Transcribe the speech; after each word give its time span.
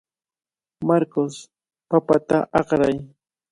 Marcos, 0.87 1.33
papata 1.89 2.39
akray. 2.59 2.97